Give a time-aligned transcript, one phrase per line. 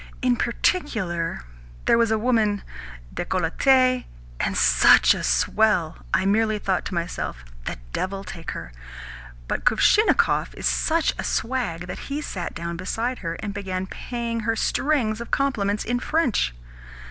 [0.23, 1.43] In particular,
[1.85, 2.63] there was a woman
[3.13, 4.05] decolletee,
[4.39, 5.99] and such a swell!
[6.11, 8.71] I merely thought to myself, 'The devil take her!'
[9.47, 14.39] but Kuvshinnikov is such a wag that he sat down beside her, and began paying
[14.39, 16.55] her strings of compliments in French.